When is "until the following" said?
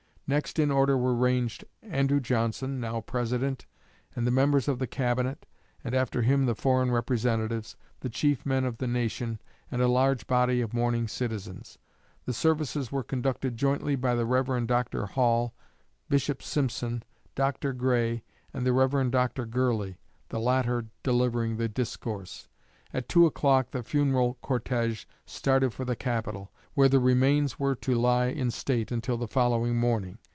28.91-29.75